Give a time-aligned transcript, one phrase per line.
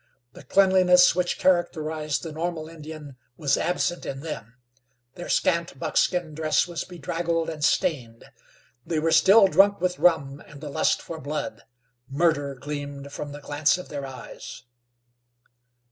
[0.33, 4.55] The cleanliness which characterized the normal Indian was absent in them;
[5.13, 8.25] their scant buckskin dress was bedraggled and stained.
[8.83, 11.61] They were still drunk with rum and the lust for blood.
[12.09, 14.63] Murder gleamed from the glance of their eyes.